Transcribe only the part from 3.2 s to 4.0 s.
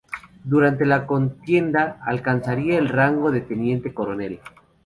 de teniente